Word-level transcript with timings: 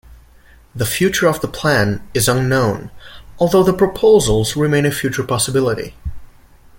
The 0.73 0.87
future 0.87 1.27
of 1.27 1.41
the 1.41 1.47
plan 1.47 2.01
is 2.15 2.27
unknown 2.27 2.89
although 3.37 3.61
the 3.61 3.71
proposals 3.71 4.55
remain 4.55 4.83
a 4.87 4.91
future 4.91 5.21
possibility. 5.21 5.93